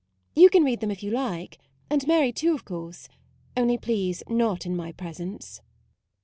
You 0.35 0.49
can 0.49 0.63
read 0.63 0.79
them 0.79 0.89
if 0.89 1.03
you 1.03 1.11
like, 1.11 1.59
and 1.87 2.07
Mary 2.07 2.31
too, 2.31 2.55
of 2.55 2.65
course; 2.65 3.07
only 3.55 3.77
please 3.77 4.23
not 4.27 4.65
in 4.65 4.75
my 4.75 4.91
presence." 4.91 5.61